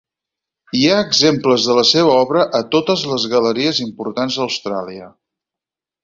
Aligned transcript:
Hi 0.77 0.79
ha 0.91 1.01
exemples 1.07 1.65
de 1.71 1.75
la 1.79 1.83
seva 1.89 2.15
obra 2.21 2.45
a 2.59 2.61
totes 2.75 3.03
les 3.11 3.25
galeries 3.33 3.83
importants 3.85 4.39
d'Austràlia 4.41 5.11